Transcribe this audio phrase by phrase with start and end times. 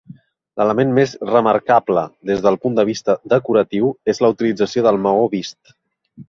[0.59, 5.77] L'element més remarcable des del punt de vista decoratiu és la utilització del maó vist.